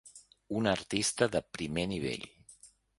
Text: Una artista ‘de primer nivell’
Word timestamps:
Una 0.61 0.73
artista 0.79 1.29
‘de 1.37 1.43
primer 1.59 1.87
nivell’ 1.95 2.29